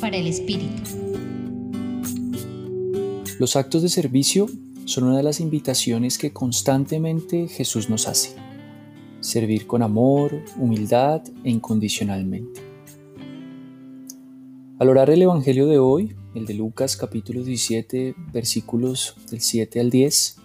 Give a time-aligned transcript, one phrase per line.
[0.00, 0.82] Para el Espíritu.
[3.38, 4.48] Los actos de servicio
[4.84, 8.34] son una de las invitaciones que constantemente Jesús nos hace.
[9.20, 12.62] Servir con amor, humildad e incondicionalmente.
[14.80, 19.90] Al orar el Evangelio de hoy, el de Lucas capítulo 17 versículos del 7 al
[19.90, 20.36] 10,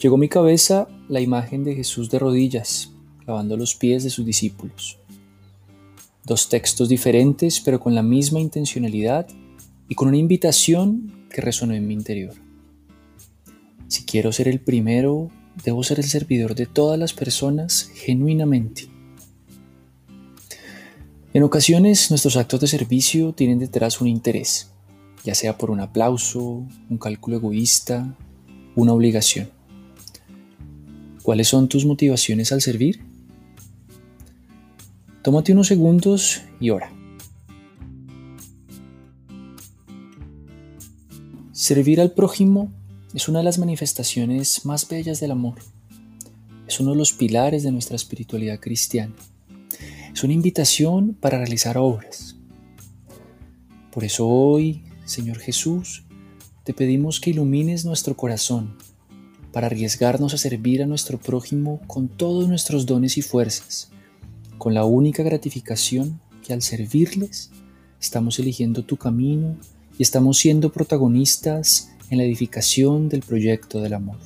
[0.00, 2.92] llegó a mi cabeza la imagen de Jesús de rodillas,
[3.24, 4.98] lavando los pies de sus discípulos.
[6.26, 9.28] Dos textos diferentes pero con la misma intencionalidad
[9.88, 12.34] y con una invitación que resonó en mi interior.
[13.86, 15.30] Si quiero ser el primero,
[15.64, 18.88] debo ser el servidor de todas las personas genuinamente.
[21.32, 24.72] En ocasiones nuestros actos de servicio tienen detrás un interés,
[25.22, 28.16] ya sea por un aplauso, un cálculo egoísta,
[28.74, 29.48] una obligación.
[31.22, 33.00] ¿Cuáles son tus motivaciones al servir?
[35.26, 36.88] Tómate unos segundos y ora.
[41.50, 42.72] Servir al prójimo
[43.12, 45.56] es una de las manifestaciones más bellas del amor.
[46.68, 49.16] Es uno de los pilares de nuestra espiritualidad cristiana.
[50.14, 52.36] Es una invitación para realizar obras.
[53.90, 56.04] Por eso hoy, Señor Jesús,
[56.62, 58.76] te pedimos que ilumines nuestro corazón
[59.50, 63.90] para arriesgarnos a servir a nuestro prójimo con todos nuestros dones y fuerzas,
[64.58, 67.50] con la única gratificación que al servirles
[68.00, 69.56] estamos eligiendo tu camino
[69.98, 74.18] y estamos siendo protagonistas en la edificación del proyecto del amor.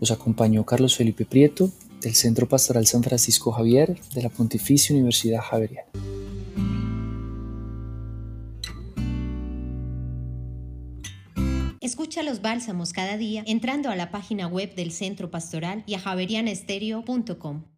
[0.00, 5.40] Los acompañó Carlos Felipe Prieto del Centro Pastoral San Francisco Javier de la Pontificia Universidad
[5.40, 5.88] Javeriana.
[11.80, 15.98] Escucha los bálsamos cada día entrando a la página web del Centro Pastoral y a
[15.98, 17.73] javerianestereo.com.